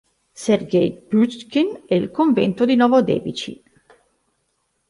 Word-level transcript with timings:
S. 0.33 0.45
Puškin 1.09 1.69
e 1.87 1.95
il 1.99 2.07
convento 2.17 2.61
di 2.65 2.75
Novodevičij. 2.81 3.59